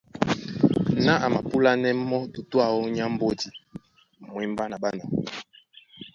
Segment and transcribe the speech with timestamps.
[1.05, 3.47] Ná a mapúlánɛ́ mɔ́ tutú áō nyá mbódi
[4.31, 5.03] mwembá na ɓána.